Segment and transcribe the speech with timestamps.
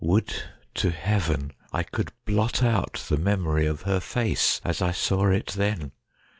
[0.03, 0.33] Would
[0.73, 5.49] to heaven I could blot out the memory of her face as I saw it
[5.55, 5.91] then